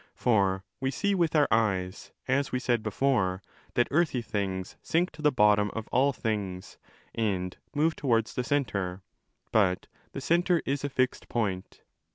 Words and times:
For 0.15 0.63
we 0.79 0.89
see 0.89 1.13
with 1.13 1.35
our 1.35 1.47
eyes, 1.51 2.11
as 2.27 2.51
we 2.51 2.57
said 2.57 2.81
before,' 2.81 3.43
that 3.75 3.87
earthy 3.91 4.23
things 4.23 4.75
sink 4.81 5.11
to 5.11 5.21
the 5.21 5.31
bottom 5.31 5.69
of 5.75 5.87
all 5.89 6.11
things 6.11 6.79
and 7.13 7.55
move 7.75 7.95
towards 7.95 8.33
the 8.33 8.43
centre. 8.43 9.03
But 9.51 9.85
the 10.13 10.19
centre 10.19 10.63
is 10.65 10.83
a 10.83 10.89
fixed 10.89 11.29
point. 11.29 11.83